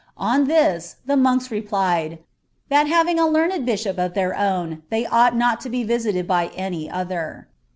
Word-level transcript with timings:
'"On 0.17 0.45
this, 0.47 0.95
the 1.05 1.15
monks 1.15 1.49
nplml, 1.49 2.17
'* 2.45 2.71
ihnt 2.71 2.87
having 2.87 3.19
a 3.19 3.27
learned 3.27 3.67
bishop 3.67 3.99
of 3.99 4.15
their 4.15 4.35
own, 4.35 4.81
they 4.89 5.05
ought 5.05 5.35
not 5.35 5.63
lo 5.63 5.69
be 5.69 5.85
THtlrd 5.85 6.23
bv 6.23 6.51
any 6.55 6.89
other. 6.89 7.47